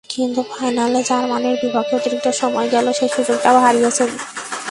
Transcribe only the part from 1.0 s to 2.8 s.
জার্মানির বিপক্ষে অতিরিক্ত সময়ের